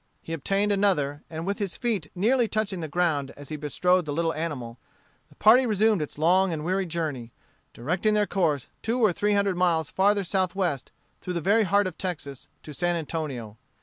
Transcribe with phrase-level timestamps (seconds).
[0.23, 4.11] He obtained another, and, with his feet nearly touching the ground as he bestrode the
[4.11, 4.79] little animal,
[5.29, 7.33] the party resumed its long and weary journey,
[7.71, 10.91] directing their course two or three hundred miles farther southwest
[11.21, 13.57] through the very heart of Texas to San Antonio.